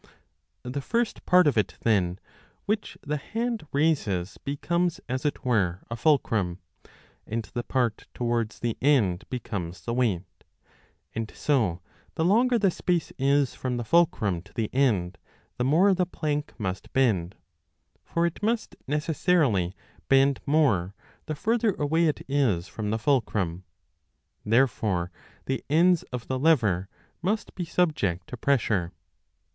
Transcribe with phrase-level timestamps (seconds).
[0.63, 2.15] The first part of it, then,
[2.65, 6.57] 10 \\hich the hand raises becomes as it were, a fulcrum,
[7.27, 10.23] and the part towards the end becomes the weight;
[11.13, 11.81] and so
[12.15, 15.19] the longer the space is from the fulcrum to the end,
[15.57, 17.35] the more the plank must bend;
[18.03, 19.75] for it must necessarily
[20.09, 20.95] bend more
[21.27, 23.65] the further away it is from the fulcrum.
[24.43, 25.11] Therefore
[25.45, 26.89] 15 the ends of the lever
[27.21, 28.93] must be subject to pressure.